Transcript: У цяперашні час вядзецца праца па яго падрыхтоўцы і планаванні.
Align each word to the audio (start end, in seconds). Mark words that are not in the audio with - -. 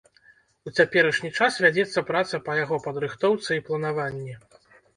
У 0.71 0.71
цяперашні 0.77 1.31
час 1.41 1.59
вядзецца 1.67 2.05
праца 2.09 2.41
па 2.49 2.57
яго 2.63 2.81
падрыхтоўцы 2.89 3.51
і 3.61 3.65
планаванні. 3.71 4.35